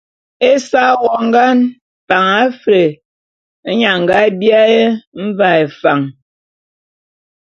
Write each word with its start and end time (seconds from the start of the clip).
Ésa 0.51 0.83
wongan 1.03 1.59
Fan 2.07 2.25
Afr, 2.45 2.71
nye 3.77 3.87
a 3.91 3.93
nga 4.01 4.17
biaé 4.39 4.75
Mvaé 5.25 5.63
Fan. 5.79 6.01